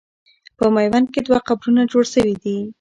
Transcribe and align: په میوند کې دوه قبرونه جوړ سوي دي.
په 0.57 0.65
میوند 0.75 1.07
کې 1.13 1.19
دوه 1.27 1.39
قبرونه 1.47 1.81
جوړ 1.91 2.03
سوي 2.13 2.35
دي. 2.43 2.57